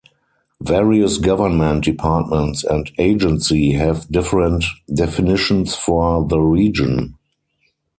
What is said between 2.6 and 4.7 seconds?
and agencies have different